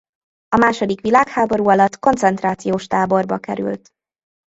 A 0.47 0.57
második 0.57 1.01
világháború 1.01 1.67
alatt 1.69 1.99
koncentrációs 1.99 2.87
táborba 2.87 3.37
került. 3.37 3.89